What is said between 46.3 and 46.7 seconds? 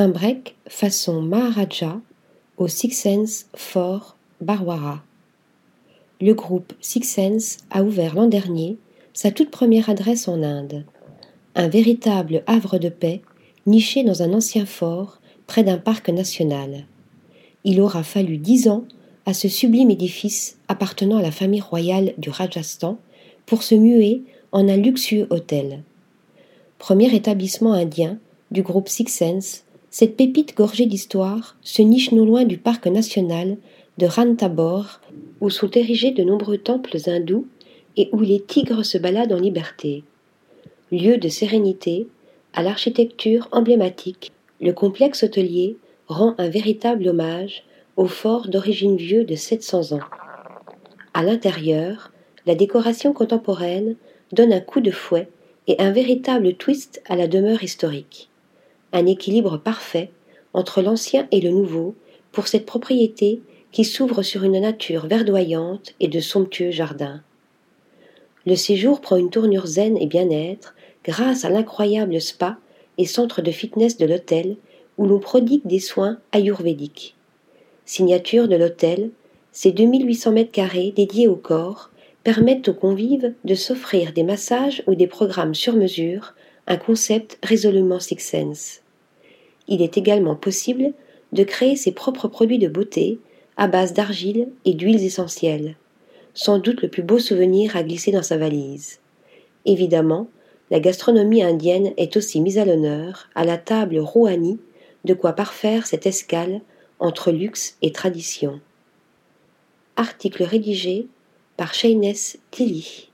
un